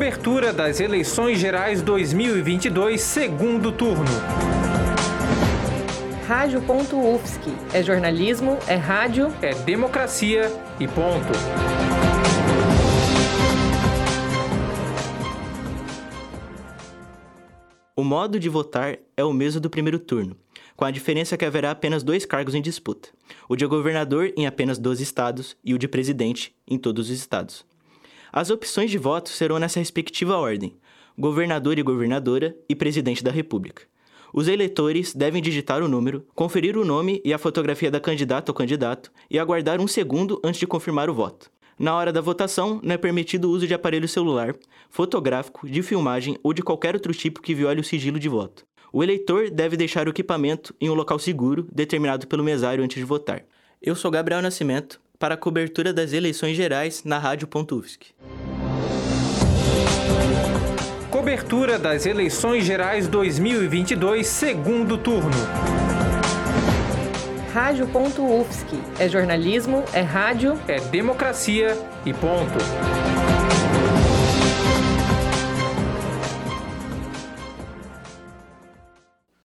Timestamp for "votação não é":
42.20-42.98